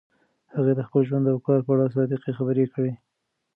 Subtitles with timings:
[0.55, 2.93] هغې د خپل ژوند او کار په اړه صادقې خبرې کړي.